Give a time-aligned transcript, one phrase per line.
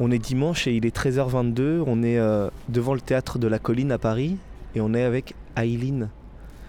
[0.00, 1.84] On est dimanche et il est 13h22.
[1.86, 4.36] On est euh, devant le théâtre de la Colline à Paris
[4.74, 6.08] et on est avec Aileen.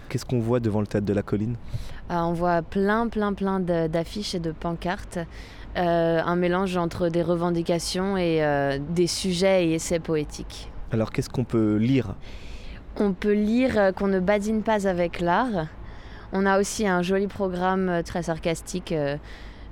[0.08, 1.56] Qu'est-ce qu'on voit devant le théâtre de la Colline?
[2.10, 5.18] Euh, on voit plein, plein, plein d'affiches et de pancartes.
[5.76, 10.70] Euh, un mélange entre des revendications et euh, des sujets et essais poétiques.
[10.92, 12.14] Alors qu'est-ce qu'on peut lire?
[12.98, 15.66] On peut lire qu'on ne badine pas avec l'art.
[16.32, 18.94] On a aussi un joli programme très sarcastique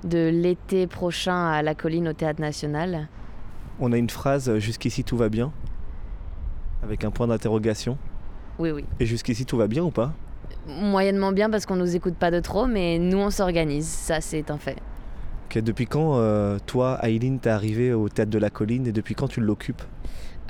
[0.03, 3.07] de l'été prochain à la colline au Théâtre National.
[3.79, 5.51] On a une phrase euh, Jusqu'ici tout va bien
[6.85, 7.97] avec un point d'interrogation.
[8.59, 8.85] Oui, oui.
[8.99, 10.13] Et jusqu'ici tout va bien ou pas?
[10.67, 14.51] Moyennement bien parce qu'on nous écoute pas de trop, mais nous on s'organise, ça c'est
[14.51, 14.77] un fait.
[15.47, 19.15] Ok, Depuis quand, euh, toi, Aileen, t'es arrivée au théâtre de la Colline et depuis
[19.15, 19.81] quand tu l'occupes?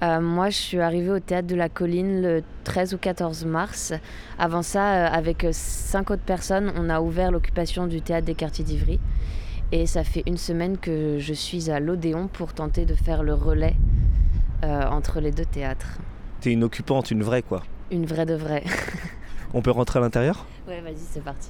[0.03, 3.93] Euh, moi, je suis arrivée au théâtre de la Colline le 13 ou 14 mars.
[4.37, 8.65] Avant ça, euh, avec cinq autres personnes, on a ouvert l'occupation du théâtre des quartiers
[8.65, 8.99] d'Ivry.
[9.71, 13.33] Et ça fait une semaine que je suis à l'Odéon pour tenter de faire le
[13.33, 13.75] relais
[14.63, 15.97] euh, entre les deux théâtres.
[16.41, 17.63] T'es une occupante, une vraie quoi.
[17.91, 18.63] Une vraie de vraie.
[19.53, 20.45] On peut rentrer à l'intérieur?
[20.67, 21.49] Ouais, vas-y, c'est parti.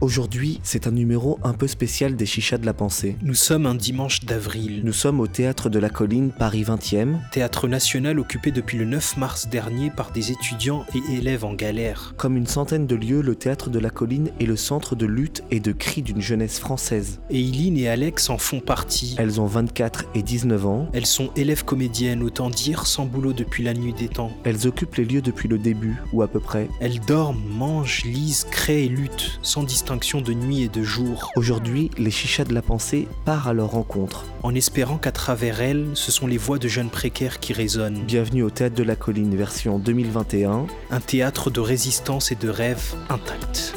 [0.00, 3.18] Aujourd'hui, c'est un numéro un peu spécial des Chichas de la Pensée.
[3.22, 4.80] Nous sommes un dimanche d'avril.
[4.82, 7.18] Nous sommes au théâtre de la Colline, Paris 20e.
[7.32, 12.14] Théâtre national occupé depuis le 9 mars dernier par des étudiants et élèves en galère.
[12.16, 15.44] Comme une centaine de lieux, le théâtre de la Colline est le centre de lutte
[15.50, 17.20] et de cri d'une jeunesse française.
[17.28, 19.16] Eileen et Alex en font partie.
[19.18, 20.88] Elles ont 24 et 19 ans.
[20.94, 24.32] Elles sont élèves comédiennes, autant dire, sans boulot depuis la nuit des temps.
[24.44, 26.68] Elles occupent les lieux depuis le début, ou à peu près.
[26.80, 31.90] Elles dorment, mangent, lisent, créent et luttent, sans distinction de nuit et de jour, Aujourd'hui,
[31.98, 34.24] les Chichas de la Pensée partent à leur rencontre.
[34.44, 38.04] en espérant qu'à travers elles, ce sont les voix de jeunes précaires qui résonnent.
[38.06, 40.66] Bienvenue au théâtre de la Colline, version 2021.
[40.92, 43.74] Un théâtre de résistance et de rêves intacts.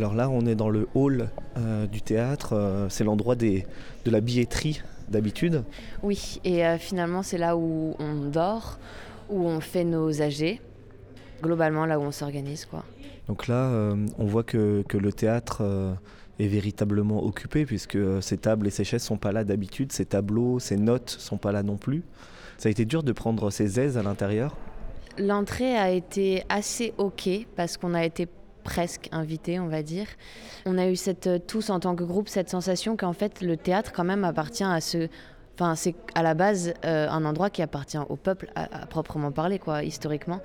[0.00, 1.28] Alors là, on est dans le hall
[1.58, 2.54] euh, du théâtre.
[2.54, 3.66] euh, c'est l'endroit des,
[4.06, 4.80] de la billetterie
[5.10, 5.62] d'habitude.
[6.02, 8.78] Oui, et euh, finalement, c'est là où on dort,
[9.28, 10.58] où on fait nos AG.
[11.42, 12.82] Globalement, là où on s'organise, quoi.
[13.28, 15.62] Donc là, on voit que, que le théâtre
[16.38, 20.58] est véritablement occupé puisque ces tables et ces chaises sont pas là d'habitude, ces tableaux,
[20.58, 22.02] ces notes sont pas là non plus.
[22.56, 24.56] Ça a été dur de prendre ces aises à l'intérieur.
[25.18, 28.26] L'entrée a été assez ok parce qu'on a été
[28.62, 30.06] presque invités, on va dire.
[30.66, 33.56] On a eu cette, euh, tous en tant que groupe cette sensation qu'en fait le
[33.56, 35.08] théâtre quand même appartient à ce...
[35.54, 39.30] Enfin, c'est à la base euh, un endroit qui appartient au peuple à, à proprement
[39.30, 40.40] parler, quoi, historiquement.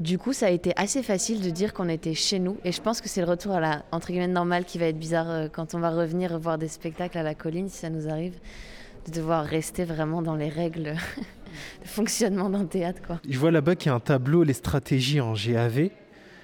[0.00, 2.56] Du coup, ça a été assez facile de dire qu'on était chez nous.
[2.64, 4.98] Et je pense que c'est le retour à la entre guillemets normale qui va être
[4.98, 8.08] bizarre euh, quand on va revenir voir des spectacles à la colline, si ça nous
[8.08, 8.34] arrive,
[9.06, 10.96] de devoir rester vraiment dans les règles
[11.82, 13.20] de fonctionnement d'un théâtre, quoi.
[13.28, 15.90] Je vois là-bas qu'il y a un tableau, les stratégies en GAV.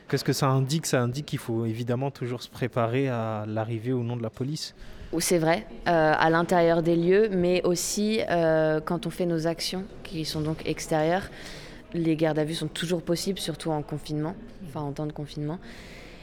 [0.08, 0.86] Qu'est-ce que ça indique?
[0.86, 4.74] Ça indique qu'il faut évidemment toujours se préparer à l'arrivée au nom de la police.
[5.18, 9.84] C'est vrai, euh, à l'intérieur des lieux, mais aussi euh, quand on fait nos actions,
[10.04, 11.28] qui sont donc extérieures,
[11.94, 14.34] les gardes à vue sont toujours possibles, surtout en confinement,
[14.66, 15.58] enfin en temps de confinement.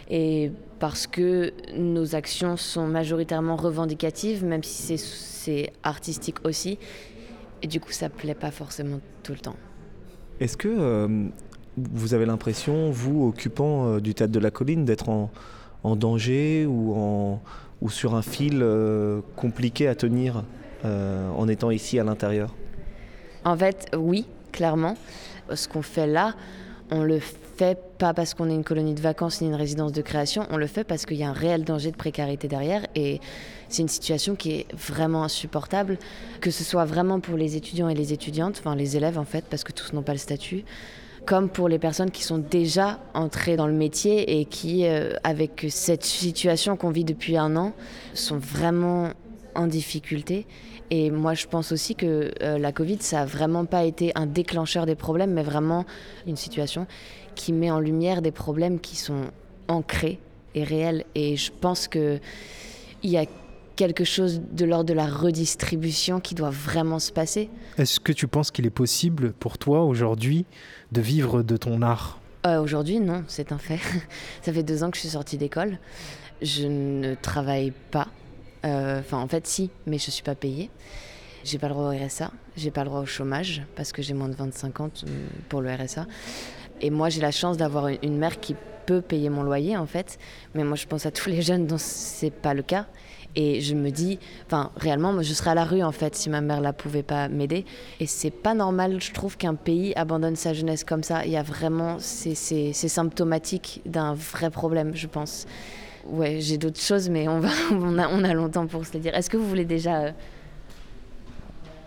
[0.09, 6.77] Et parce que nos actions sont majoritairement revendicatives, même si c'est- c'est artistique aussi,
[7.63, 9.55] et du coup ça plaît pas forcément tout le temps.
[10.39, 11.27] Est-ce que euh,
[11.77, 15.29] vous avez l'impression, vous, occupant euh, du théâtre de la Colline, d'être en,
[15.95, 17.39] danger ou
[17.89, 20.43] sur un fil euh, compliqué à tenir
[20.83, 22.55] euh, en étant ici à l'intérieur?
[23.43, 24.97] En fait, oui, clairement.
[25.53, 26.33] Ce qu'on fait là,
[26.89, 30.01] on le fait pas parce qu'on est une colonie de vacances ni une résidence de
[30.01, 33.21] création, on le fait parce qu'il y a un réel danger de précarité derrière et
[33.69, 35.97] c'est une situation qui est vraiment insupportable,
[36.41, 39.45] que ce soit vraiment pour les étudiants et les étudiantes, enfin les élèves en fait,
[39.49, 40.65] parce que tous n'ont pas le statut,
[41.25, 45.65] comme pour les personnes qui sont déjà entrées dans le métier et qui, euh, avec
[45.69, 47.73] cette situation qu'on vit depuis un an,
[48.13, 49.09] sont vraiment
[49.55, 50.45] en difficulté.
[50.91, 54.27] Et moi, je pense aussi que euh, la Covid, ça n'a vraiment pas été un
[54.27, 55.85] déclencheur des problèmes, mais vraiment
[56.27, 56.85] une situation
[57.33, 59.25] qui met en lumière des problèmes qui sont
[59.67, 60.19] ancrés
[60.53, 61.05] et réels.
[61.15, 62.19] Et je pense qu'il
[63.03, 63.25] y a
[63.75, 67.49] quelque chose de l'ordre de la redistribution qui doit vraiment se passer.
[67.77, 70.45] Est-ce que tu penses qu'il est possible pour toi aujourd'hui
[70.91, 72.19] de vivre de ton art?
[72.45, 73.79] Euh, Aujourd'hui, non, c'est un fait.
[74.41, 75.79] Ça fait deux ans que je suis sortie d'école.
[76.41, 78.07] Je ne travaille pas.
[78.65, 80.69] Euh, Enfin, en fait, si, mais je ne suis pas payée.
[81.43, 84.15] J'ai pas le droit au RSA, j'ai pas le droit au chômage parce que j'ai
[84.15, 85.07] moins de 25 ans euh,
[85.47, 86.07] pour le RSA.
[86.81, 88.55] Et moi, j'ai la chance d'avoir une- une mère qui
[88.87, 90.17] peut payer mon loyer en fait.
[90.55, 92.87] Mais moi, je pense à tous les jeunes dont c'est pas le cas.
[93.35, 96.29] Et je me dis, enfin, réellement, moi, je serais à la rue en fait si
[96.29, 97.65] ma mère la pouvait pas m'aider.
[97.99, 101.25] Et c'est pas normal, je trouve, qu'un pays abandonne sa jeunesse comme ça.
[101.25, 105.45] Il y a vraiment, c'est symptomatique d'un vrai problème, je pense.
[106.05, 108.99] Ouais, j'ai d'autres choses, mais on, va, on, a, on a longtemps pour se le
[108.99, 109.15] dire.
[109.15, 110.11] Est-ce que vous voulez déjà euh,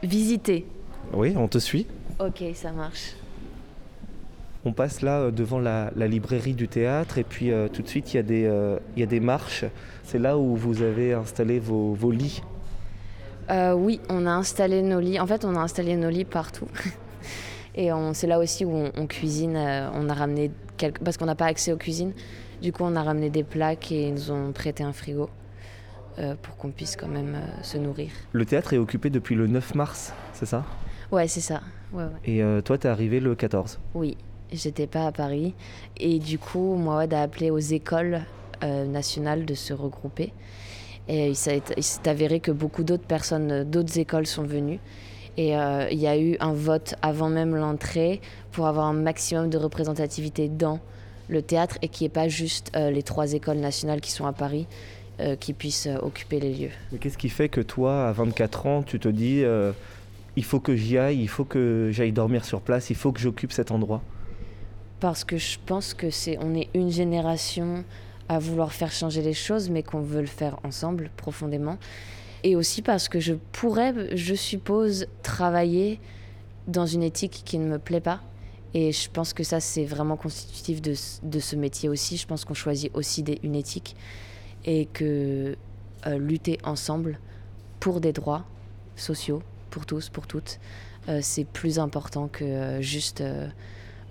[0.02, 0.66] visiter?
[1.12, 1.86] Oui, on te suit.
[2.18, 3.14] Ok, ça marche.
[4.68, 8.12] On passe là euh, devant la, librairie du théâtre et puis euh, tout de suite
[8.12, 9.64] il y, a des, il y a des marches
[10.08, 12.40] c'est là où vous avez installé vos, lits
[13.50, 15.20] euh, Oui, on a installé nos lits.
[15.20, 16.66] En fait, on a installé nos lits partout.
[17.74, 19.54] Et c'est là aussi où on, cuisine.
[19.54, 21.00] Euh, on a ramené quelques...
[21.00, 22.14] parce qu'on n'a pas accès aux cuisines.
[22.62, 25.28] Du coup, on a ramené des plaques et ils nous ont prêté un frigo
[26.18, 28.10] euh, pour qu'on puisse quand même se nourrir.
[28.32, 30.64] Le théâtre est occupé depuis le 9 mars, c'est ça?
[31.12, 31.60] Ouais, c'est ça.
[32.24, 34.16] Et toi, t'es arrivé le 14 Oui,
[34.52, 35.54] j'étais pas à Paris.
[35.96, 38.22] Et du coup, moi, a appelé aux écoles
[38.64, 40.32] euh, nationale de se regrouper.
[41.08, 41.62] Et il s'est
[42.06, 44.80] avéré que beaucoup d'autres personnes, d'autres écoles sont venues.
[45.36, 48.20] Et euh, il y a eu un vote avant même l'entrée
[48.52, 50.80] pour avoir un maximum de représentativité dans
[51.28, 54.26] le théâtre et qui n'y ait pas juste euh, les trois écoles nationales qui sont
[54.26, 54.66] à Paris
[55.40, 56.70] qui puissent occuper les lieux.
[56.92, 59.42] Mais qu'est-ce qui fait que toi, à 24 ans, tu te dis
[60.36, 63.18] il faut que j'y aille, il faut que j'aille dormir sur place, il faut que
[63.18, 64.00] j'occupe cet endroit?
[65.00, 67.84] Parce que je pense que c'est on est une génération
[68.28, 71.78] à vouloir faire changer les choses, mais qu'on veut le faire ensemble profondément.
[72.44, 76.00] Et aussi parce que je pourrais, je suppose, travailler
[76.66, 78.20] dans une éthique qui ne me plaît pas.
[78.74, 82.16] Et je pense que ça, c'est vraiment constitutif de, de, ce métier aussi.
[82.18, 83.96] Je pense qu'on choisit aussi une éthique
[84.66, 85.56] et que
[86.06, 87.18] euh, lutter ensemble
[87.80, 88.44] pour des droits
[88.94, 90.60] sociaux, pour tous, pour toutes,
[91.08, 93.22] euh, c'est plus important que euh, juste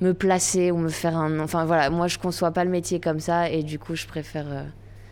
[0.02, 1.40] me placer ou me faire un.
[1.40, 4.46] Enfin voilà, moi je conçois pas le métier comme ça et du coup je préfère.
[4.48, 4.64] Euh,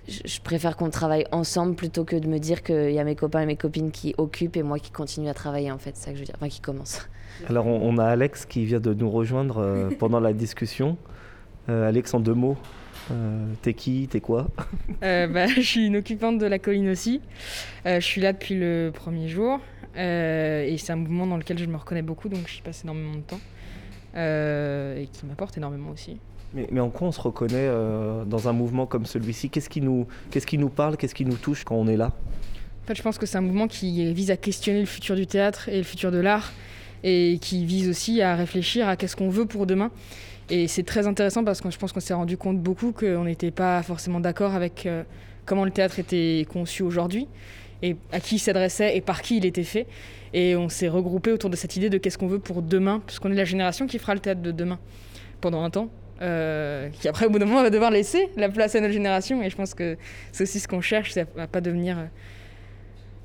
[0.08, 3.42] je préfère qu'on travaille ensemble plutôt que de me dire qu'il y a mes copains
[3.42, 6.12] et mes copines qui occupent et moi qui continue à travailler en fait, c'est ça
[6.12, 7.10] que je veux dire, enfin qui commence.
[7.50, 10.98] Alors on, a Alex qui vient de nous rejoindre euh, pendant la discussion.
[11.70, 12.56] Euh, Alex en deux mots,
[13.64, 14.48] t'es qui, t'es quoi?
[15.02, 17.22] Bah, Je suis une occupante de la colline aussi.
[17.84, 19.60] je suis là depuis le premier jour
[19.96, 23.22] et c'est un mouvement dans lequel je me reconnais beaucoup donc je passe énormément de
[23.22, 23.40] temps.
[24.16, 26.18] Euh, et qui m'apporte énormément aussi.
[26.54, 29.50] Mais, mais, en quoi on se reconnaît euh, dans un mouvement comme celui-ci?
[29.50, 30.96] Qu'est-ce qui, nous, qu'est-ce qui nous parle?
[30.96, 32.14] Qu'est-ce qui nous touche quand on est là?
[32.84, 35.28] En fait, je pense que c'est un mouvement qui vise à questionner le futur du
[35.28, 36.54] théâtre et le futur de l'art,
[37.04, 39.92] et qui vise aussi à réfléchir à qu'est-ce qu'on veut pour demain.
[40.50, 43.52] Et c'est très intéressant parce que je pense qu'on s'est rendu compte beaucoup qu'on n'était
[43.52, 45.04] pas forcément d'accord avec euh,
[45.46, 47.28] comment le théâtre était conçu aujourd'hui
[47.86, 49.86] et à qui il s'adressait et par qui il était fait.
[50.34, 53.32] Et on s'est regroupé autour de cette idée de qu'est-ce qu'on veut pour demain, puisqu'on
[53.32, 54.80] est la génération qui fera le théâtre de demain
[55.40, 55.90] pendant un temps.
[56.22, 59.44] Euh, qui après au bout d'un moment va devoir laisser la place à notre génération
[59.44, 59.98] et je pense que
[60.32, 62.06] c'est aussi ce qu'on cherche c'est à, pas devenir à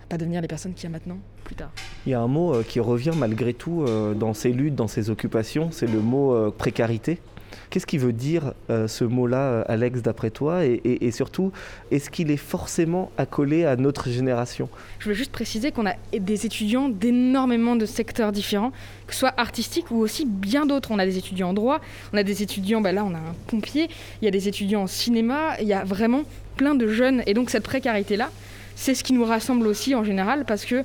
[0.09, 1.71] pas devenir les personnes qu'il y a maintenant plus tard
[2.05, 4.89] il y a un mot euh, qui revient malgré tout euh, dans ces luttes dans
[4.89, 7.21] ces occupations c'est le mot précarité
[7.71, 11.53] Qu'est-ce qui veut dire euh, ce mot-là, euh, Alex, d'après toi et, surtout,
[11.91, 14.69] est-ce qu'il est forcément accolé à notre génération?
[14.99, 18.73] Je veux juste préciser qu'on a des étudiants d'énormément de secteurs différents,
[19.07, 20.91] que ce soit artistiques ou aussi bien d'autres.
[20.91, 21.81] On a des étudiants en droit,
[22.13, 23.89] on a des étudiants, bah là on a un pompier,
[24.21, 26.23] il y a des étudiants en cinéma, il y a vraiment
[26.57, 27.23] plein de jeunes.
[27.27, 28.31] Et donc cette précarité-là,
[28.77, 30.85] c'est ce qui nous rassemble aussi en général parce que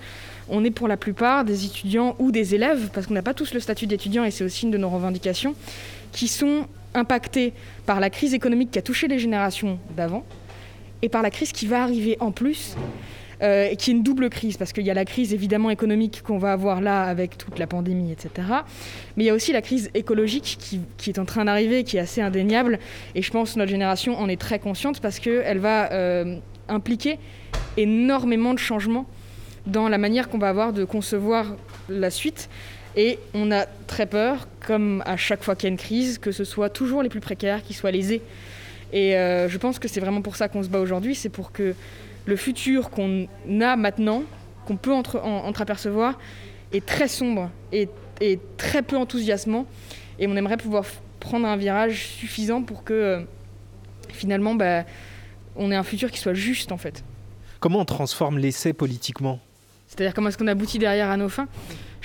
[0.50, 3.54] on est pour la plupart des étudiants ou des élèves, parce qu'on n'a pas tous
[3.54, 5.56] le statut d'étudiant et c'est aussi une de nos revendications,
[6.16, 7.54] qui sont impactés
[7.86, 10.24] par la crise économique qui a touché les générations d'avant
[11.02, 12.78] et par la crise qui va arriver en plus,
[13.44, 16.38] euh, qui est une double crise, parce qu'il y a la crise évidemment économique qu'on
[16.38, 18.48] va avoir là avec toute la pandémie, etc.
[19.18, 22.00] Mais il y a aussi la crise écologique qui, est en train d'arriver, qui est
[22.00, 22.80] assez indéniable,
[23.14, 26.38] et je pense que notre génération en est très consciente parce qu'elle va euh,
[26.69, 27.19] impliquer
[27.76, 29.06] énormément de changements
[29.68, 31.57] dans la manière qu'on va avoir de concevoir
[31.90, 32.48] la suite.
[32.95, 36.31] Et on a très peur, comme à chaque fois qu'il y a une crise, que
[36.31, 38.21] ce soit toujours les plus précaires qui soient lésés.
[38.94, 41.52] Et euh, je pense que c'est vraiment pour ça qu'on se bat aujourd'hui, c'est pour
[41.52, 41.75] que
[42.25, 43.28] le futur qu'on
[43.61, 44.23] a maintenant,
[44.66, 46.18] qu'on peut entre, entreapercevoir,
[46.71, 47.90] est très sombre et,
[48.57, 49.66] très peu enthousiasmant.
[50.18, 50.85] Et on aimerait pouvoir
[51.19, 53.21] prendre un virage suffisant pour que euh,
[54.14, 54.85] finalement, bah,
[55.57, 57.04] on ait un futur qui soit juste en fait.
[57.59, 59.40] Comment on transforme l'essai politiquement?
[59.95, 61.47] C'est-à-dire comment est-ce qu'on aboutit derrière à nos fins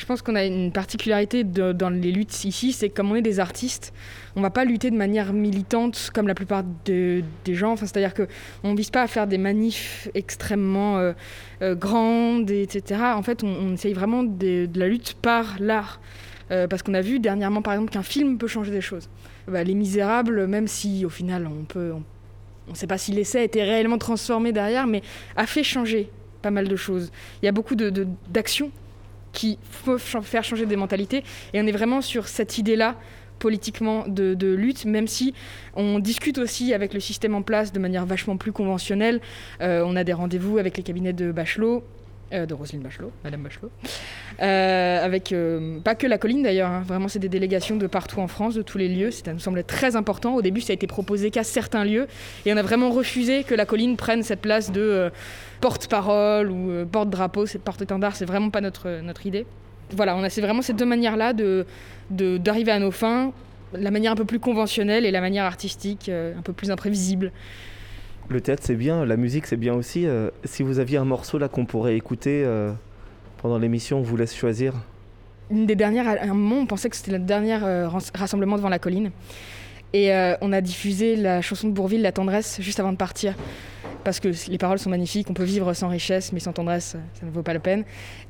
[0.00, 3.22] je pense qu'on a une particularité dans les luttes ici, c'est que comme on est
[3.22, 3.92] des artistes,
[4.34, 7.72] on va pas lutter de manière militante comme la plupart des gens.
[7.72, 11.12] Enfin, C'est-à-dire qu'on ne vise pas à faire des manifs extrêmement euh,
[11.60, 12.98] euh, grandes, etc.
[13.14, 16.00] En fait, on, essaye vraiment de, la lutte par l'art.
[16.50, 19.10] Euh, parce qu'on a vu dernièrement, par exemple, qu'un film peut changer des choses.
[19.48, 23.62] Bah, les Misérables, même si au final on ne sait pas si l'essai a été
[23.62, 25.02] réellement transformé derrière, mais
[25.36, 26.10] a fait changer
[26.42, 27.10] pas mal de choses.
[27.42, 28.72] Il y a beaucoup d'actions de,
[29.32, 32.96] qui peuvent faire changer des mentalités, et on est vraiment sur cette idée-là
[33.38, 35.34] politiquement de, lutte, même si
[35.74, 39.20] on discute aussi avec le système en place de manière vachement plus conventionnelle.
[39.60, 41.82] Euh, on a des rendez-vous avec les cabinets de Bachelot,
[42.32, 43.70] euh, de Roselyne Bachelot, Madame Bachelot,
[44.40, 46.84] euh, avec euh, pas que la colline d'ailleurs, hein.
[46.86, 49.64] vraiment c'est des délégations de partout en France, de tous les lieux, ça nous semblait
[49.64, 50.36] très important.
[50.36, 52.06] Au début ça a été proposé qu'à certains lieux
[52.46, 55.10] et on a vraiment refusé que la colline prenne cette place de
[55.60, 59.44] porte-parole ou porte-drapeau, porte-étendard, c'est vraiment pas notre, notre idée.
[59.96, 61.66] Voilà, on a vraiment ces deux manières-là de,
[62.10, 63.32] d'arriver à nos fins,
[63.72, 67.32] la manière un peu plus conventionnelle et la manière artistique un peu plus imprévisible.
[68.30, 70.06] Le théâtre c'est bien, la musique c'est bien aussi.
[70.06, 72.70] Euh, si vous aviez un morceau là qu'on pourrait écouter euh,
[73.42, 74.72] pendant l'émission, on vous laisse choisir.
[75.50, 78.68] Une des dernières, à un moment on pensait que c'était le dernier euh, rassemblement devant
[78.68, 79.10] la colline.
[79.92, 83.34] Et on a diffusé la chanson de Bourville, La tendresse, juste avant de partir
[84.02, 87.26] parce que les paroles sont magnifiques, on peut vivre sans richesse, mais sans tendresse, ça
[87.26, 87.84] ne vaut pas la peine.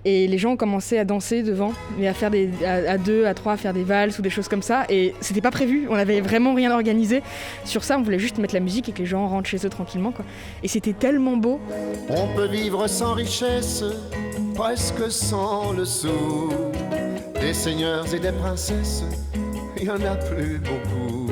[0.04, 3.34] Et les gens ont commencé à danser devant, mais à faire des, à, deux, à
[3.34, 4.84] trois, à faire des valses ou des choses comme ça.
[4.88, 7.22] Et c'était pas prévu, on n'avait vraiment rien organisé.
[7.64, 9.70] Sur ça, on voulait juste mettre la musique et que les gens rentrent chez eux
[9.70, 10.12] tranquillement.
[10.12, 10.24] Quoi.
[10.62, 11.60] Et c'était tellement beau.
[12.08, 13.84] On peut vivre sans richesse,
[14.54, 16.50] presque sans le sou.
[17.40, 19.02] Des seigneurs et des princesses,
[19.78, 21.30] il y en a plus beaucoup.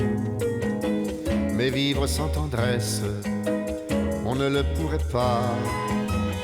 [1.55, 3.03] Mais vivre sans tendresse,
[4.31, 5.41] on ne le pourrait pas.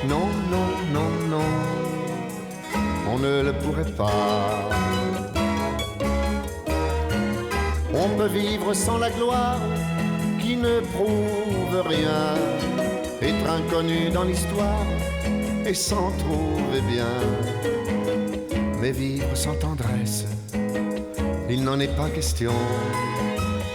[0.08, 1.50] Non, non, non, non,
[3.12, 4.70] on ne le pourrait pas.
[7.92, 9.60] On peut vivre sans la gloire
[10.40, 12.34] qui ne prouve rien,
[13.20, 14.86] être inconnu dans l'histoire
[15.66, 17.14] et s'en trouver bien.
[18.80, 20.26] Mais vivre sans tendresse,
[21.50, 22.56] il n'en est pas question.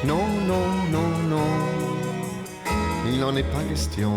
[0.03, 1.88] Non, non, non, non
[3.11, 4.13] il n'en est pas question.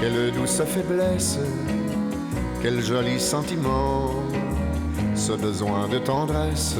[0.00, 1.38] Quelle douce faiblesse,
[2.62, 4.10] quel joli sentiment,
[5.14, 6.76] ce besoin de tendresse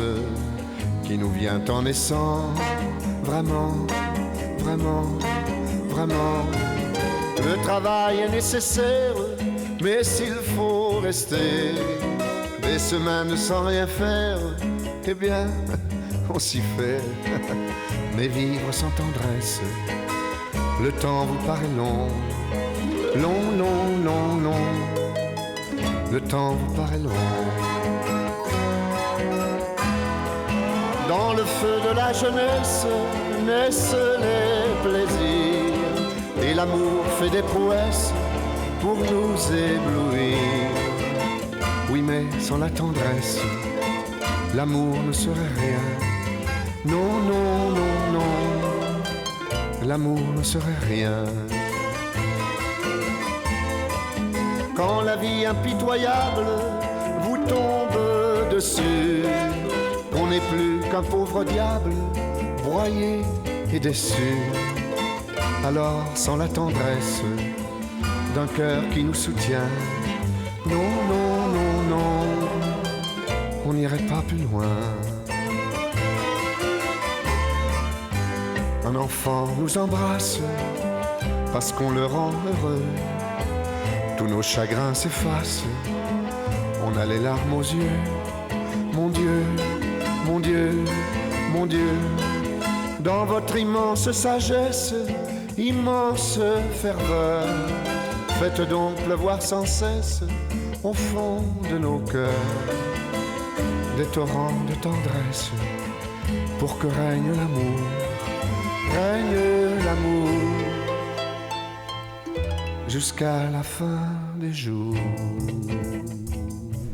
[1.02, 2.54] qui nous vient en naissant,
[3.24, 3.74] vraiment,
[4.58, 5.18] vraiment,
[5.88, 6.46] vraiment.
[7.44, 9.14] Le travail est nécessaire,
[9.82, 11.74] mais s'il faut rester
[12.62, 14.38] des semaines sans rien faire,
[15.06, 15.46] eh bien,
[16.34, 17.00] on s'y fait.
[18.18, 19.60] Mais vivre sans tendresse,
[20.82, 22.08] le temps vous paraît long.
[23.14, 24.66] Long, long, long, long.
[26.10, 27.12] Le temps vous paraît long.
[31.08, 32.86] Dans le feu de la jeunesse
[33.46, 36.42] naissent les plaisirs.
[36.42, 38.12] Et l'amour fait des prouesses
[38.80, 40.38] pour nous éblouir.
[41.92, 43.38] Oui, mais sans la tendresse,
[44.56, 46.07] l'amour ne serait rien.
[46.84, 51.24] Non, non, non, non, l'amour ne serait rien.
[54.76, 56.46] Quand la vie impitoyable
[57.22, 59.24] vous tombe dessus,
[60.12, 61.92] qu'on n'est plus qu'un pauvre diable,
[62.62, 63.22] broyé
[63.72, 64.38] et déçu.
[65.66, 67.22] Alors, sans la tendresse
[68.36, 69.68] d'un cœur qui nous soutient,
[70.64, 72.26] non, non, non, non,
[73.66, 74.76] on n'irait pas plus loin.
[78.88, 80.40] Un enfant nous embrasse
[81.52, 82.82] parce qu'on le rend heureux.
[84.16, 85.64] Tous nos chagrins s'effacent,
[86.86, 88.00] on a les larmes aux yeux.
[88.94, 89.42] Mon Dieu,
[90.24, 90.72] mon Dieu,
[91.52, 91.92] mon Dieu,
[93.00, 94.94] dans votre immense sagesse,
[95.58, 96.40] immense
[96.80, 97.44] ferveur,
[98.40, 100.22] faites donc pleuvoir sans cesse
[100.82, 102.46] au fond de nos cœurs
[103.98, 105.50] des torrents de tendresse
[106.58, 107.97] pour que règne l'amour
[108.98, 110.28] règne l'amour
[112.88, 114.00] jusqu'à la fin
[114.40, 114.96] des jours.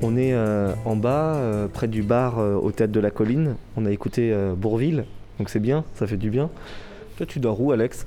[0.02, 3.56] On est euh, en bas, euh, près du bar euh, au théâtre de la colline.
[3.76, 5.04] On a écouté Bourville,
[5.38, 6.50] donc c'est bien, ça fait du bien.
[7.16, 8.06] Toi, tu dors où, Alex?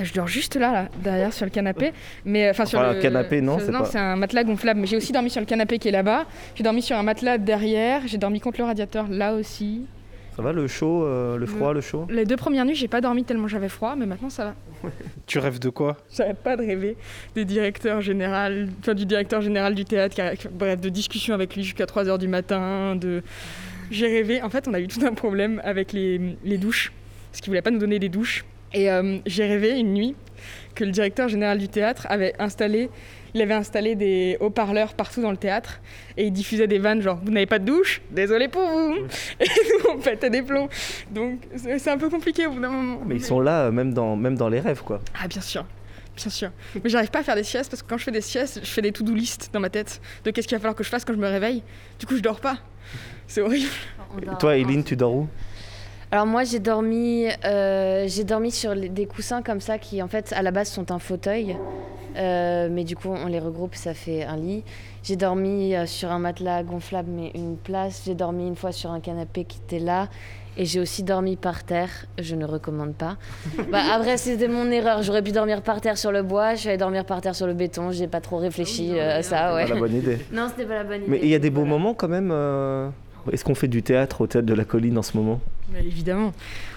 [0.00, 1.92] Je dors juste là, là, derrière sur le canapé.
[2.24, 4.80] Mais enfin sur le canapé, non, c'est non, c'est un matelas gonflable.
[4.80, 6.24] Mais j'ai aussi dormi sur le canapé qui est là-bas.
[6.54, 8.02] J'ai dormi sur un matelas derrière.
[8.06, 9.86] J'ai dormi contre le radiateur là aussi.
[10.38, 12.06] Ça va le chaud, euh, le froid, le chaud?
[12.08, 14.90] Les deux premières nuits, j'ai pas dormi tellement j'avais froid, mais maintenant ça va.
[15.26, 15.96] tu rêves de quoi?
[16.16, 16.96] J'arrête pas de rêver
[17.34, 20.14] des directeurs général, enfin, du directeur général du théâtre,
[20.52, 22.94] bref, de discussions avec lui jusqu'à 3h du matin.
[22.94, 23.24] De...
[23.90, 26.92] J'ai rêvé, en fait, on a eu tout un problème avec les, les douches,
[27.32, 30.14] parce qu'il voulait pas nous donner des douches Et euh, j'ai rêvé une nuit
[30.74, 32.90] que le directeur général du théâtre avait installé,
[33.34, 35.80] il avait installé des haut-parleurs partout dans le théâtre
[36.16, 38.94] et il diffusait des vannes genre vous n'avez pas de douche, désolé pour vous.
[39.40, 40.68] Et nous on pétait des plombs.
[41.10, 43.00] Donc c'est un peu compliqué au bout d'un moment.
[43.04, 45.00] Mais ils sont là euh, même dans, même dans les rêves, quoi.
[45.20, 45.64] Ah bien sûr,
[46.16, 46.50] bien sûr.
[46.82, 48.70] Mais j'arrive pas à faire des siestes parce que quand je fais des siestes, je
[48.70, 51.04] fais des to-do list dans ma tête de qu'est-ce qu'il va falloir que je fasse
[51.04, 51.62] quand je me réveille.
[51.98, 52.58] Du coup je dors pas.
[53.26, 53.68] C'est horrible.
[54.22, 55.28] Et toi, Eileen, tu dors où?
[56.10, 60.08] Alors moi j'ai dormi, euh, j'ai dormi sur les- des coussins comme ça qui en
[60.08, 61.56] fait à la base sont un fauteuil,
[62.16, 64.64] Euh, mais du coup on les regroupe, ça fait un lit.
[65.04, 68.02] J'ai dormi euh, sur un matelas gonflable mais une place.
[68.06, 70.08] J'ai dormi une fois sur un canapé qui était là.
[70.56, 73.16] Et j'ai aussi dormi par terre, je ne recommande pas.
[73.70, 75.02] bah, après, c'était mon erreur.
[75.04, 77.46] J'aurais pu dormir par terre sur le bois, je suis allée dormir par terre sur
[77.46, 77.92] le béton.
[77.92, 79.66] J'ai pas trop réfléchi euh, à ça, ouais.
[79.68, 80.18] Pas la bonne idée.
[80.32, 81.10] Non, c'était pas la bonne idée.
[81.10, 81.70] Mais il y a des beaux Voilà.
[81.78, 82.30] moments quand même.
[82.32, 82.88] euh,
[83.32, 85.40] Est-ce qu'on fait du théâtre au théâtre de la colline en ce moment?
[85.72, 86.32] Mais évidemment,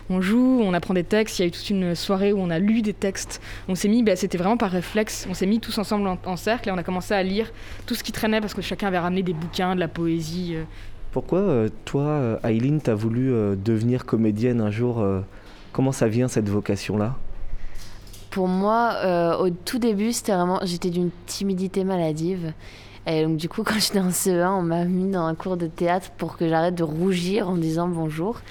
[0.10, 1.40] on joue, on apprend des textes.
[1.40, 3.42] Il y a eu toute une soirée où on a lu des textes.
[3.68, 5.28] On s'est mis, bah, c'était vraiment par réflexe.
[5.30, 7.52] On s'est mis tous ensemble en, en cercle et on a commencé à lire
[7.86, 10.56] tout ce qui traînait parce que chacun avait ramené des bouquins, de la poésie.
[10.56, 10.64] euh.
[11.12, 15.04] Pourquoi euh, toi, euh, Eileen, t'as voulu devenir comédienne un jour
[15.72, 17.16] Comment ça vient cette vocation-là?
[18.30, 20.60] Pour moi, euh, au tout début, c'était vraiment.
[20.64, 22.54] J'étais d'une timidité maladive.
[23.08, 25.68] Et donc, du coup, quand j'étais en CE1, on m'a mis dans un cours de
[25.68, 28.42] théâtre pour que j'arrête de rougir en disant bonjour.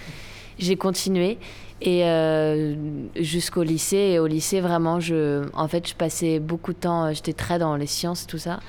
[0.59, 1.38] J'ai continué.
[1.83, 2.75] Et euh,
[3.16, 3.97] jusqu'au lycée.
[3.97, 7.07] Et au lycée, vraiment, je, en fait, je passais beaucoup de temps.
[7.07, 8.61] euh, J'étais très dans les sciences, tout ça.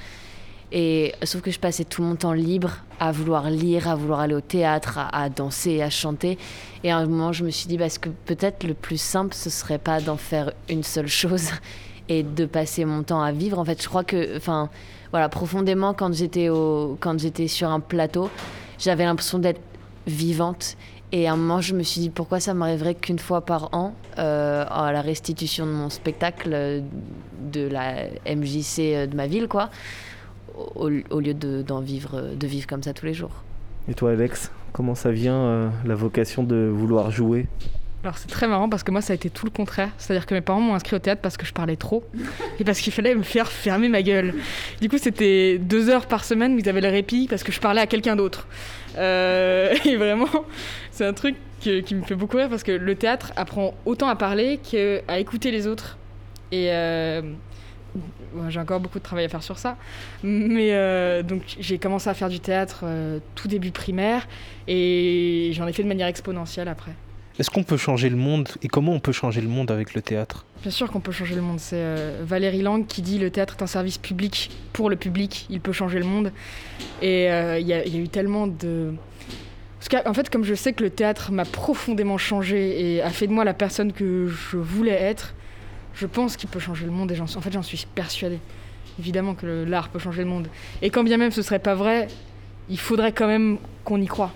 [0.72, 4.36] Et sauf que je passais tout mon temps libre à vouloir lire, à vouloir aller
[4.36, 6.38] au théâtre, à, danser, à chanter.
[6.86, 9.50] Et à un moment, je me suis dit, parce que peut-être le plus simple, ce
[9.50, 11.50] serait pas d'en faire une seule chose?
[12.12, 13.58] Et de passer mon temps à vivre.
[13.58, 14.70] En fait, je crois que, enfin,
[15.12, 18.30] voilà, profondément, quand j'étais au, quand j'étais sur un plateau,
[18.78, 19.62] j'avais l'impression d'être
[20.08, 20.76] vivante.
[21.14, 23.94] Et à un moment, je me suis dit, pourquoi ça m'arriverait qu'une fois par an,
[24.18, 26.82] euh, à la restitution de mon spectacle euh,
[27.54, 29.70] de la MJC euh, de ma ville, quoi,
[30.76, 33.44] au, au lieu de, d'en vivre, de vivre comme ça tous les jours.
[33.88, 37.48] Et toi, Alex, comment ça vient la vocation de vouloir jouer?
[38.04, 39.90] Alors c'est très marrant parce que moi ça a été tout le contraire.
[39.98, 42.04] C'est-à-dire que mes parents m'ont inscrit au théâtre parce que je parlais trop
[42.60, 44.34] et parce qu'il fallait me faire fermer ma gueule.
[44.82, 47.60] Du coup c'était deux heures par semaine où ils avaient le répit parce que je
[47.60, 48.48] parlais à quelqu'un d'autre.
[48.98, 50.30] Euh, et vraiment
[50.92, 54.16] c'est un truc qui me fait beaucoup rire parce que le théâtre apprend autant à
[54.16, 56.00] parler qu'à écouter les autres.
[56.52, 57.22] Et euh,
[58.50, 59.78] j'ai encore beaucoup de travail à faire sur ça.
[60.24, 62.84] Mais euh, donc j'ai commencé à faire du théâtre
[63.36, 64.28] tout début primaire
[64.68, 66.94] et j'en ai fait de manière exponentielle après.
[67.42, 70.04] Est-ce qu'on peut changer le monde et comment on peut changer le monde avec le
[70.04, 70.46] théâtre?
[70.62, 71.60] Bien sûr qu'on peut changer le monde.
[71.60, 75.48] C'est euh, Valérie Lang qui dit le théâtre est un service public pour le public.
[75.50, 76.32] Il peut changer le monde.
[77.02, 78.94] Et euh, il y, a- eu tellement de.
[79.80, 83.26] Parce qu'en fait, comme je sais que le théâtre m'a profondément changé et a fait
[83.26, 85.34] de moi la personne que je voulais être,
[85.96, 87.12] je pense qu'il peut changer le monde.
[87.12, 88.38] Et en fait, j'en suis persuadée.
[89.00, 90.48] Évidemment que l'art peut changer le monde.
[90.84, 92.08] Et quand bien même ce serait pas vrai,
[92.70, 94.32] il faudrait quand même qu'on y croit.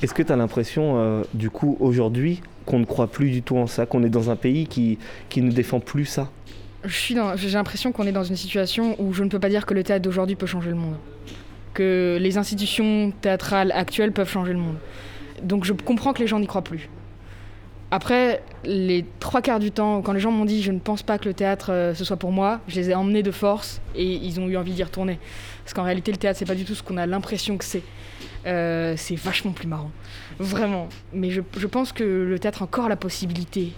[0.00, 3.56] Est-ce que tu as l'impression, euh, du coup, aujourd'hui, qu'on ne croit plus du tout
[3.56, 6.30] en ça, qu'on est dans un pays qui, qui ne défend plus ça?
[6.84, 9.84] J'ai l'impression qu'on est dans une situation où je ne peux pas dire que le
[9.84, 10.96] théâtre d'aujourd'hui peut changer le monde.
[11.74, 14.76] Que les institutions théâtrales actuelles peuvent changer le monde.
[15.42, 16.88] Donc je comprends que les gens n'y croient plus.
[17.92, 21.18] Après, les trois quarts du temps, quand les gens m'ont dit je ne pense pas
[21.18, 24.04] que le théâtre euh, ce soit pour moi, je les ai emmenés de force et
[24.04, 25.18] ils ont eu envie d'y retourner.
[25.62, 27.82] Parce qu'en réalité, le théâtre, c'est pas du tout ce qu'on a l'impression que c'est.
[28.46, 29.90] Euh, c'est vachement plus marrant.
[30.38, 30.88] Vraiment.
[31.12, 33.72] Mais je, pense que le théâtre a encore la possibilité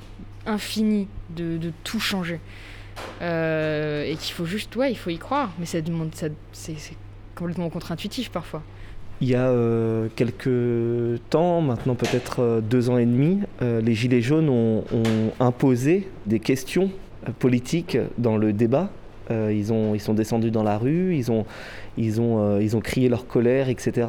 [0.46, 2.40] infinie de, tout changer.
[3.22, 5.52] Euh, et qu'il faut juste, ouais, il faut y croire.
[5.58, 6.76] Mais ça demande, ça, c'est,
[7.34, 8.62] complètement contre-intuitif parfois.
[9.20, 14.20] Il y a euh, quelques temps, maintenant peut-être euh, deux ans et demi, les Gilets
[14.20, 14.84] jaunes ont,
[15.40, 16.90] imposé des questions
[17.38, 18.90] politiques dans le débat.
[19.30, 21.46] Ils, ont, ils sont descendus dans la rue, ils ont,
[21.96, 24.08] ils ont, euh, ils ont crié leur colère, etc.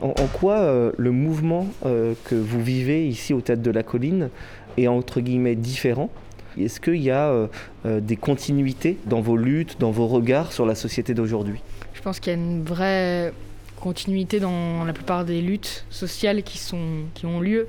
[0.00, 4.30] En, quoi euh, le mouvement euh, que vous vivez ici au Théâtre de la Colline
[4.78, 6.10] est entre guillemets différent?
[6.58, 7.48] Est-ce qu'il y a
[7.84, 11.60] des continuités dans vos luttes, dans vos regards sur la société d'aujourd'hui?
[11.94, 13.32] Je pense qu'il y a une vraie
[13.80, 17.68] continuité dans la plupart des luttes sociales qui, sont, qui ont lieu.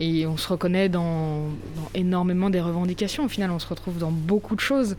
[0.00, 1.50] Et on se reconnaît dans,
[1.94, 3.26] énormément des revendications.
[3.26, 4.96] Au final, on se retrouve dans beaucoup de choses.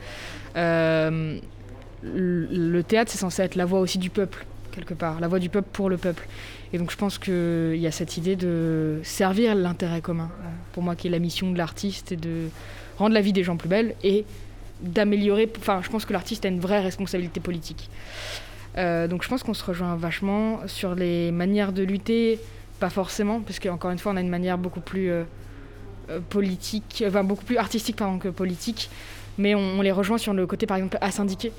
[2.03, 5.19] Le théâtre, c'est censé être la voix aussi du peuple, quelque part.
[5.19, 6.27] La voix du peuple pour le peuple.
[6.73, 10.29] Et donc je pense qu'il y a cette idée de servir l'intérêt commun.
[10.73, 12.49] Pour moi, qui est la mission de l'artiste, et de
[12.97, 14.25] rendre la vie des gens plus belle et
[14.81, 15.51] d'améliorer.
[15.59, 17.89] Enfin, je pense que l'artiste a une vraie responsabilité politique.
[18.77, 22.39] Euh, donc je pense qu'on se rejoint vachement sur les manières de lutter,
[22.79, 25.23] pas forcément, parce qu'encore une fois, on a une manière beaucoup plus euh,
[26.29, 28.89] politique, enfin beaucoup plus artistique pardon, que politique,
[29.37, 31.51] mais on, les rejoint sur le côté par exemple asyndiqué,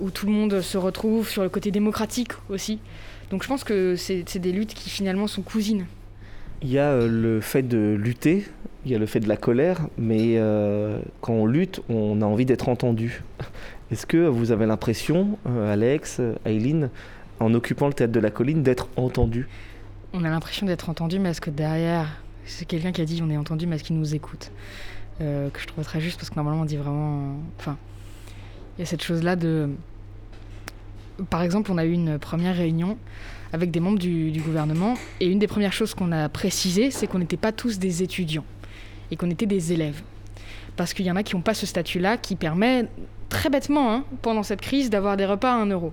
[0.00, 2.80] où tout le monde se retrouve, sur le côté démocratique aussi.
[3.30, 5.86] Donc je pense que c'est des luttes qui finalement sont cousines.
[6.62, 8.46] Il y a le fait de lutter,
[8.84, 12.24] il y a le fait de la colère, mais euh, quand on lutte, on a
[12.24, 13.22] envie d'être entendu.
[13.90, 16.90] Est-ce que vous avez l'impression, euh, Alex, Aileen,
[17.40, 19.46] en occupant le théâtre de la colline, d'être entendu?
[20.12, 22.08] On a l'impression d'être entendu, mais est-ce que derrière,
[22.44, 24.50] c'est quelqu'un qui a dit on est entendu, mais est-ce qu'il nous écoute
[25.20, 27.36] euh, Que je trouve très juste parce que normalement on dit vraiment.
[27.58, 27.76] Enfin,
[28.78, 29.70] il y a cette chose-là de.
[31.30, 32.96] Par exemple, on a eu une première réunion
[33.52, 37.18] avec des membres du, gouvernement et une des premières choses qu'on a précisées, c'est qu'on
[37.18, 38.44] n'était pas tous des étudiants
[39.10, 40.02] et qu'on était des élèves.
[40.76, 42.86] Parce qu'il y en a qui n'ont pas ce statut-là qui permet
[43.30, 45.92] très bêtement, hein, pendant cette crise, d'avoir des repas à 1 euro.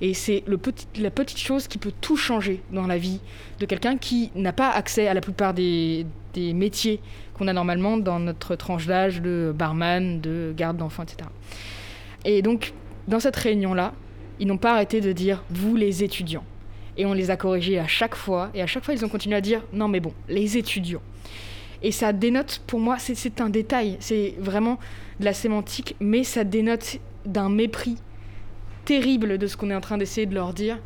[0.00, 3.20] Et c'est petit, la petite chose qui peut tout changer dans la vie
[3.60, 6.04] de quelqu'un qui n'a pas accès à la plupart des
[6.36, 7.00] métiers
[7.34, 11.28] qu'on a normalement dans notre tranche d'âge de barman, de garde d'enfants, etc.
[12.24, 12.72] Et donc,
[13.08, 13.92] dans cette réunion-là,
[14.40, 16.44] ils n'ont pas arrêté de dire vous les étudiants.
[16.96, 19.36] Et on les a corrigés à chaque fois, et à chaque fois ils ont continué
[19.36, 21.02] à dire non mais bon, les étudiants.
[21.82, 24.78] Et ça dénote, pour moi, c'est un détail, c'est vraiment
[25.20, 27.96] de la sémantique, mais ça dénote d'un mépris
[28.84, 30.78] terrible de ce qu'on est en train d'essayer de leur dire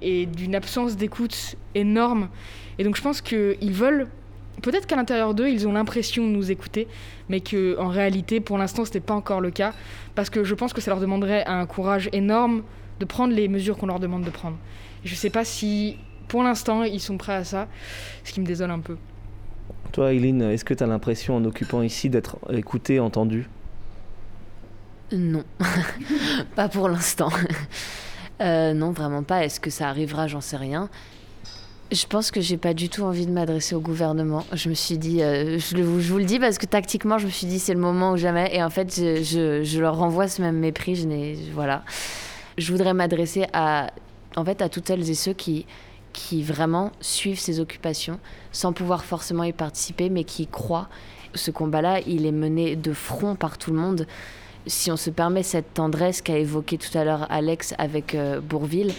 [0.00, 2.28] et d'une absence d'écoute énorme.
[2.78, 4.08] Et donc je pense qu'ils veulent,
[4.62, 6.88] peut-être qu'à l'intérieur d'eux, ils ont l'impression de nous écouter,
[7.28, 9.72] mais qu'en réalité, pour l'instant, ce n'était pas encore le cas,
[10.14, 12.62] parce que je pense que ça leur demanderait un courage énorme
[13.00, 14.56] de prendre les mesures qu'on leur demande de prendre.
[15.04, 15.96] Et je ne sais pas si,
[16.28, 17.68] pour l'instant, ils sont prêts à ça,
[18.24, 18.96] ce qui me désole un peu.
[19.92, 23.48] Toi, Eileen, est-ce que tu as l'impression en occupant ici d'être écouté, entendu?
[25.12, 25.44] Non,
[26.54, 27.30] pas pour l'instant.
[28.40, 29.44] Euh, non, vraiment pas.
[29.44, 30.28] Est-ce que ça arrivera?
[30.28, 30.88] J'en sais rien.
[31.90, 34.44] Je pense que j'ai pas du tout envie de m'adresser au gouvernement.
[34.52, 37.46] Je me suis dit, euh, je, vous le dis parce que tactiquement, je me suis
[37.46, 38.54] dit c'est le moment ou jamais.
[38.54, 40.96] Et en fait, je, leur renvoie ce même mépris.
[40.96, 41.84] Je voilà.
[42.58, 43.90] Je voudrais m'adresser à,
[44.36, 45.64] en fait, à toutes celles et ceux qui,
[46.12, 48.20] qui vraiment suivent ces occupations
[48.52, 50.90] sans pouvoir forcément y participer, mais qui croient.
[51.34, 54.06] Ce combat-là, il est mené de front par tout le monde.
[54.66, 58.92] Si on se permet cette tendresse qu'a évoqué tout à l'heure Alex avec euh, Bourville,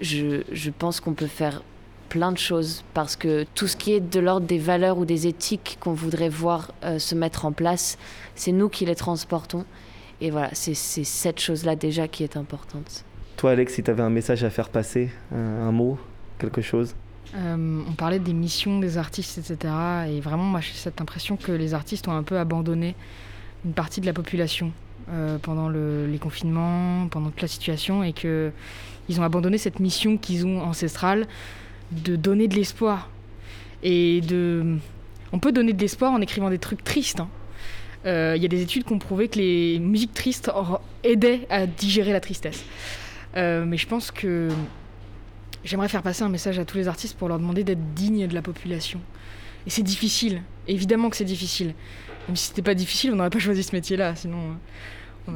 [0.00, 1.62] je pense qu'on peut faire
[2.10, 5.26] plein de choses parce que tout ce qui est de l'ordre des valeurs ou des
[5.26, 7.96] éthiques qu'on voudrait voir euh, se mettre en place,
[8.34, 9.64] c'est nous qui les transportons.
[10.20, 13.06] Et voilà, c'est cette chose-là déjà qui est importante.
[13.38, 15.98] Toi, Alex, si tu avais un message à faire passer, un mot
[16.38, 16.94] quelque chose?
[17.36, 19.72] Euh, on parlait des missions des artistes, etc.
[20.08, 22.96] Et vraiment, moi, j'ai cette impression que les artistes ont un peu abandonné
[23.64, 24.72] une partie de la population
[25.10, 28.52] euh, pendant les confinements, pendant toute la situation, et qu'ils
[29.18, 31.26] ont abandonné cette mission qu'ils ont ancestrale
[31.92, 33.08] de donner de l'espoir.
[33.82, 34.20] Et.
[35.32, 37.20] On peut donner de l'espoir en écrivant des trucs tristes.
[37.20, 37.28] Hein.
[38.04, 40.50] Euh, il y a des études qui ont prouvé que les musiques tristes
[41.04, 42.64] aidaient à digérer la tristesse.
[43.36, 44.48] mais je pense que
[45.62, 48.34] J'aimerais faire passer un message à tous les artistes pour leur demander d'être dignes de
[48.34, 49.00] la population.
[49.66, 51.74] Et c'est difficile, évidemment que c'est difficile.
[52.28, 54.56] Même si c'était pas difficile, on n'aurait pas choisi ce métier-là, sinon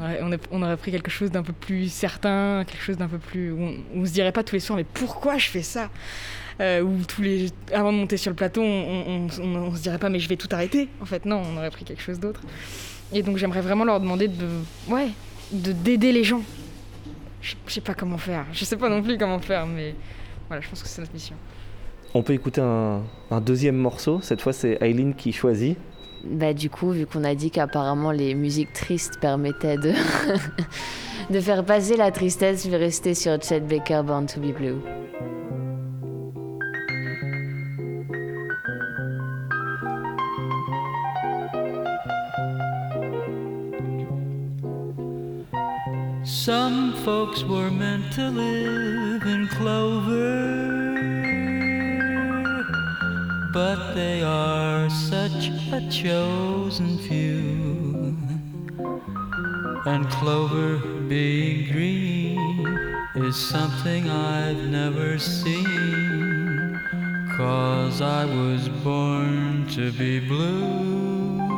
[0.00, 3.52] euh, on aurait, pris quelque chose d'un peu plus certain, quelque chose d'un peu plus.
[3.52, 5.90] On, on, se dirait pas tous les soirs, mais pourquoi je fais ça?
[6.60, 7.50] Euh, Ou tous les.
[7.72, 10.48] Avant de monter sur le plateau, on, on, se dirait pas, mais je vais tout
[10.52, 10.88] arrêter.
[11.00, 12.40] En fait, non, on aurait pris quelque chose d'autre.
[13.12, 14.46] Et donc j'aimerais vraiment leur demander de.
[14.88, 15.08] Ouais,
[15.52, 16.42] d'aider les gens
[17.44, 18.46] je, sais pas comment faire.
[18.52, 19.94] Je sais pas non plus comment faire, mais
[20.48, 21.36] voilà, je pense que c'est notre mission.
[22.14, 23.02] On peut écouter un,
[23.40, 24.20] deuxième morceau.
[24.20, 25.76] Cette fois, c'est Aileen qui choisit.
[26.26, 29.92] Bah, du coup, vu qu'on a dit qu'apparemment les musiques tristes permettaient de,
[31.30, 34.80] de faire passer la tristesse, je vais rester sur Chet Baker, Born to Be Blue.
[46.44, 50.83] Some folks were meant to live in clover,
[53.54, 58.16] but they are such a chosen few.
[59.86, 62.40] And clover being green
[63.14, 66.80] is something I've never seen,
[67.36, 71.48] cause I was born to be blue.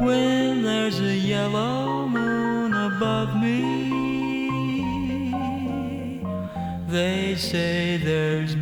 [0.00, 4.06] When there's a yellow moon above me,
[6.88, 8.54] they say there's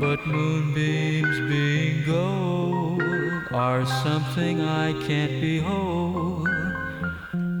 [0.00, 3.02] But moonbeams being gold
[3.52, 6.48] are something I can't behold.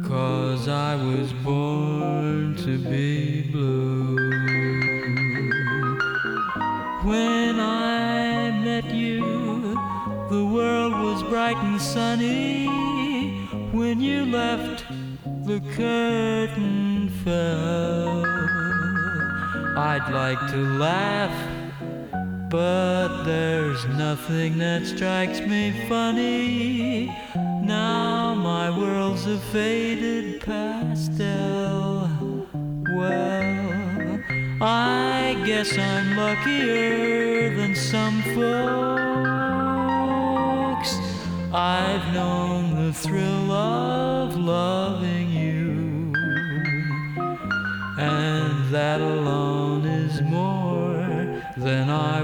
[0.08, 4.16] Cause I was born to be blue.
[7.04, 9.74] When I met you,
[10.30, 12.68] the world was bright and sunny.
[13.72, 14.82] When you left,
[15.44, 18.39] the curtain fell.
[19.82, 21.32] I'd like to laugh,
[22.50, 27.06] but there's nothing that strikes me funny.
[27.64, 32.10] Now my world's a faded pastel.
[32.94, 34.20] Well,
[34.60, 38.50] I guess I'm luckier than some folks.
[41.54, 46.12] I've known the thrill of loving you,
[47.98, 49.29] and that alone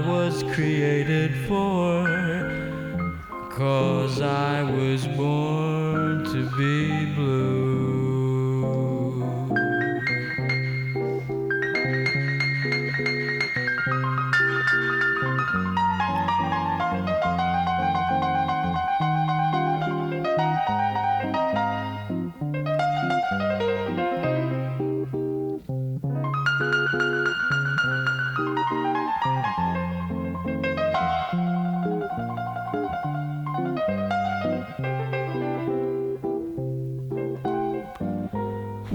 [0.07, 2.05] was created for.
[3.51, 7.06] Cause I was born to be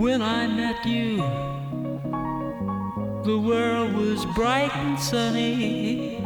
[0.02, 1.18] When I met you,
[3.22, 6.16] the world was bright and sunny.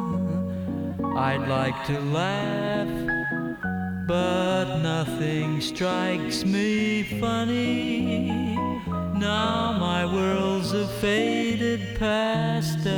[1.16, 2.86] I'd like to laugh,
[4.06, 8.56] but nothing strikes me funny.
[9.16, 12.97] Now my world's a faded pastel.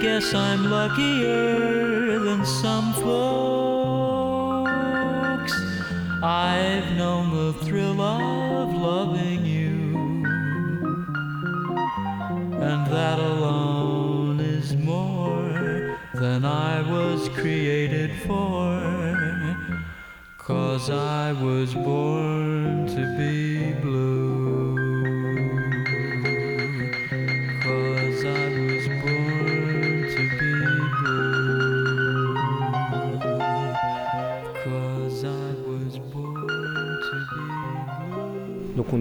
[0.00, 3.12] Guess I'm luckier than some folks.
[6.22, 10.22] I've known the thrill of loving you,
[12.62, 18.78] and that alone is more than I was created for.
[20.38, 23.47] Cause I was born to be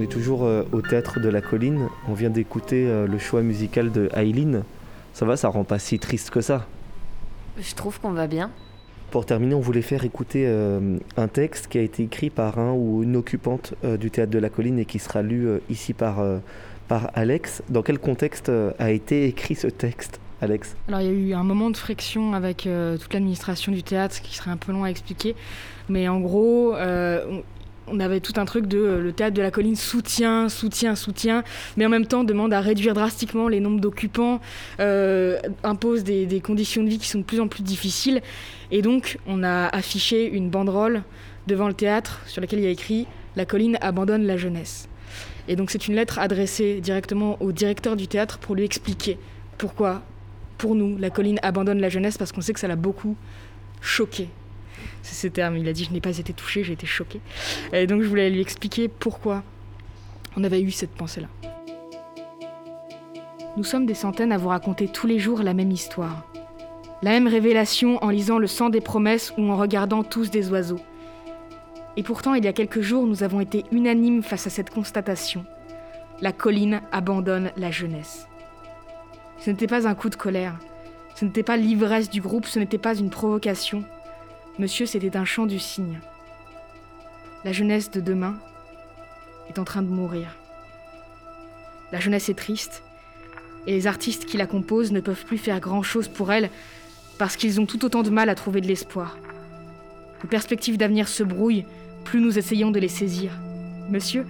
[0.08, 1.88] est toujours euh, au théâtre de la colline.
[2.08, 4.64] On vient d'écouter euh, le choix musical de Aileen.
[5.14, 6.66] Ça va, ça rend pas si triste que ça.
[7.60, 8.52] Je trouve qu'on va bien.
[9.12, 12.74] Pour terminer, on voulait faire écouter euh, un texte qui a été écrit par un
[12.74, 16.18] ou une occupante du théâtre de la colline et qui sera lu ici par,
[16.88, 17.64] par Alex.
[17.70, 20.76] Dans quel contexte a été écrit ce texte, Alex?
[20.88, 24.22] Alors il y a eu un moment de friction avec euh, toute l'administration du théâtre
[24.22, 25.36] qui serait un peu long à expliquer.
[25.90, 27.42] Mais en gros, euh,
[27.88, 31.44] on- avait tout un truc de euh, le théâtre de la colline soutient, soutient, soutient,
[31.78, 34.40] mais en même temps demande à réduire drastiquement les nombres d'occupants,
[34.80, 38.22] euh, impose des, des conditions de vie qui sont de plus en plus difficiles.
[38.72, 41.04] Et donc on a affiché une banderole
[41.48, 44.88] devant le théâtre sur laquelle il y a écrit La colline abandonne la jeunesse.
[45.48, 49.18] Et donc c'est une lettre adressée directement au directeur du théâtre pour lui expliquer
[49.58, 50.02] pourquoi
[50.58, 53.16] pour nous, la colline abandonne la jeunesse parce qu'on sait que ça l'a beaucoup
[53.80, 54.28] choqué.
[55.04, 55.58] C'est ces termes.
[55.58, 57.20] Il a dit Je n'ai pas été touché, j'ai été choqué.
[57.74, 59.44] Et donc je voulais lui expliquer pourquoi
[60.36, 61.28] on avait eu cette pensée-là.
[63.58, 66.28] Nous sommes des centaines à vous raconter tous les jours la même histoire.
[67.02, 70.80] La même révélation en lisant le sang des promesses ou en regardant tous des oiseaux.
[71.96, 75.44] Et pourtant, il y a quelques jours, nous avons été unanimes face à cette constatation.
[76.22, 78.28] La colline abandonne la jeunesse.
[79.40, 80.60] Ce n'était pas un coup de colère.
[81.16, 83.84] Ce n'était pas l'ivresse du groupe, ce n'était pas une provocation.
[84.60, 86.00] Monsieur, c'était un chant du cygne.
[87.46, 88.40] La jeunesse de demain
[89.50, 90.36] est en train de mourir.
[91.92, 92.82] La jeunesse est triste,
[93.68, 96.50] et les artistes qui la composent ne peuvent plus faire grand-chose pour elle
[97.20, 99.20] parce qu'ils ont tout autant de mal à trouver de l'espoir.
[100.24, 101.66] Nos perspectives d'avenir se brouillent,
[102.04, 103.32] plus nous essayons de les saisir.
[103.92, 104.26] Monsieur,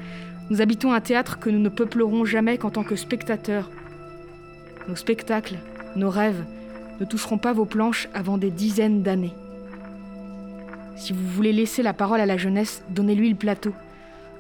[0.50, 3.70] nous habitons un théâtre que nous ne peuplerons jamais qu'en tant que spectateurs.
[4.90, 5.58] Nos spectacles,
[5.96, 6.44] nos rêves,
[7.00, 9.34] ne toucheront pas vos planches avant des dizaines d'années.
[10.98, 13.72] Si vous voulez laisser la parole à la jeunesse, donnez-lui le plateau.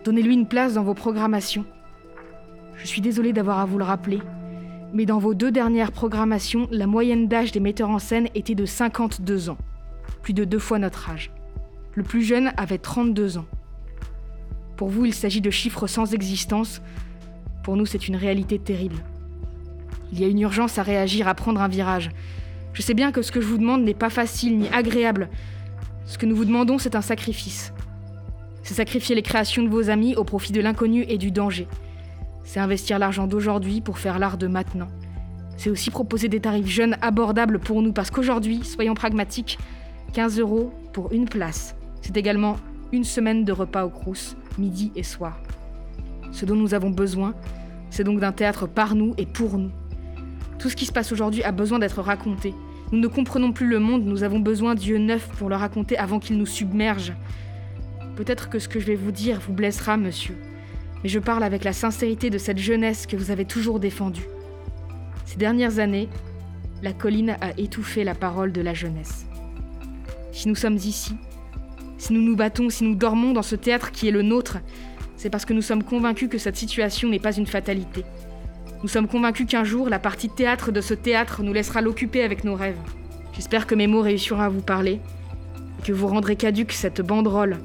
[0.04, 1.66] Donnez-lui une place dans vos programmations.
[2.78, 4.20] Je suis désolée d'avoir à vous le rappeler,
[4.92, 8.66] mais dans vos deux dernières programmations, la moyenne d'âge des metteurs en scène était de
[8.66, 9.58] 52 ans,
[10.24, 11.32] plus de deux fois notre âge.
[11.94, 13.46] Le plus jeune avait 32 ans.
[14.78, 16.82] Pour vous, il s'agit de chiffres sans existence.
[17.64, 19.04] Pour nous, c'est une réalité terrible.
[20.12, 22.10] Il y a une urgence à réagir, à prendre un virage.
[22.74, 25.30] Je sais bien que ce que je vous demande n'est pas facile ni agréable.
[26.08, 27.74] Ce que nous vous demandons, c'est un sacrifice.
[28.64, 31.68] C'est sacrifier les créations de vos amis au profit de l'inconnu et du danger.
[32.46, 34.88] C'est investir l'argent d'aujourd'hui pour faire l'art de maintenant.
[35.58, 39.60] C'est aussi proposer des tarifs jeunes abordables pour nous parce qu'aujourd'hui, soyons pragmatiques,
[40.14, 41.76] 15 euros pour une place.
[42.02, 42.56] C'est également
[42.94, 45.38] une semaine de repas au Crous, midi et soir.
[46.32, 47.34] Ce dont nous avons besoin,
[47.90, 49.72] c'est donc d'un théâtre par nous et pour nous.
[50.58, 52.54] Tout ce qui se passe aujourd'hui a besoin d'être raconté.
[52.92, 56.20] Nous ne comprenons plus le monde, nous avons besoin d'yeux neufs pour le raconter avant
[56.20, 57.14] qu'il nous submerge.
[58.16, 60.38] Peut-être que ce que je vais vous dire vous blessera, monsieur,
[61.04, 64.26] mais je parle avec la sincérité de cette jeunesse que vous avez toujours défendue.
[65.26, 66.08] Ces dernières années,
[66.82, 69.26] la colline a étouffé la parole de la jeunesse.
[70.32, 71.16] Si nous sommes ici,
[71.98, 74.60] si nous nous battons, si nous dormons dans ce théâtre qui est le nôtre,
[75.18, 78.06] c'est parce que nous sommes convaincus que cette situation n'est pas une fatalité.
[78.84, 82.44] Nous sommes convaincus qu'un jour, la partie théâtre de ce théâtre nous laissera l'occuper avec
[82.44, 82.78] nos rêves.
[83.34, 85.00] J'espère que mes mots réussiront à vous parler,
[85.80, 87.58] et que vous rendrez caduque cette banderole.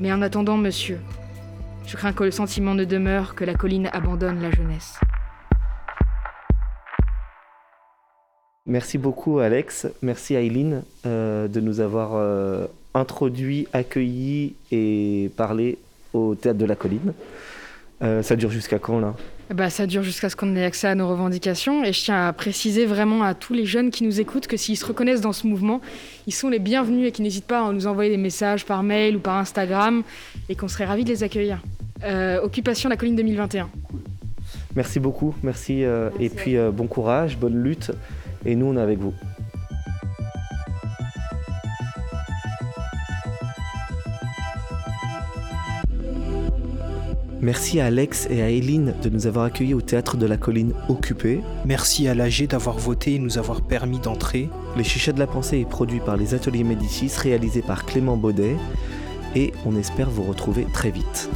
[0.00, 0.98] Mais en attendant, monsieur,
[1.86, 5.00] je crains que le sentiment ne demeure que la colline abandonne la jeunesse.
[8.66, 15.78] Merci beaucoup Alex, merci Aileen euh, de nous avoir euh, introduit, accueilli et parlé
[16.12, 17.14] au théâtre de la colline.
[18.02, 19.14] Euh, ça dure jusqu'à quand là?
[19.54, 21.84] Bah, ça dure jusqu'à ce qu'on ait accès à nos revendications.
[21.84, 24.76] Et je tiens à préciser vraiment à tous les jeunes qui nous écoutent que s'ils
[24.76, 25.80] se reconnaissent dans ce mouvement,
[26.26, 29.16] ils sont les bienvenus et qu'ils n'hésitent pas à nous envoyer des messages par mail
[29.16, 30.02] ou par Instagram
[30.48, 31.62] et qu'on serait ravis de les accueillir.
[32.04, 33.68] Euh, Occupation la colline 2021.
[34.74, 37.92] Merci beaucoup, merci, euh, et puis euh, bon courage, bonne lutte,
[38.44, 39.12] et nous on est avec vous.
[47.44, 50.74] Merci à Alex et à Eileen de nous avoir accueillis au théâtre de la colline
[50.88, 51.40] occupée.
[51.64, 54.48] Merci à l'AG d'avoir voté et nous avoir permis d'entrer.
[54.76, 58.54] Les Chichets de la Pensée est produit par les Ateliers Médicis, réalisé par Clément Baudet,
[59.34, 61.28] et on espère vous retrouver très vite.